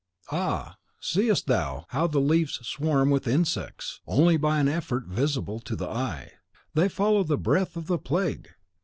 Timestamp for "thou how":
1.45-2.07